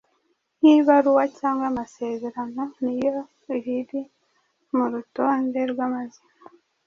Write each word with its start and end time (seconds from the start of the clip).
nkibaruwa 0.59 1.23
cyangwa 1.39 1.65
amasezerano, 1.71 2.63
n’iyo 2.81 3.15
riri 3.63 4.01
mu 4.75 4.85
rutonde 4.93 5.59
rw’amazina 5.71 6.35